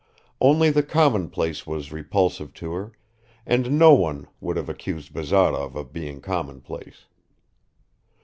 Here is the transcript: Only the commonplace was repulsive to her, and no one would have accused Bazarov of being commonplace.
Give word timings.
Only 0.39 0.71
the 0.71 0.81
commonplace 0.81 1.67
was 1.67 1.91
repulsive 1.91 2.55
to 2.55 2.71
her, 2.71 2.91
and 3.45 3.77
no 3.77 3.93
one 3.93 4.25
would 4.39 4.57
have 4.57 4.67
accused 4.67 5.13
Bazarov 5.13 5.75
of 5.75 5.93
being 5.93 6.21
commonplace. 6.21 7.05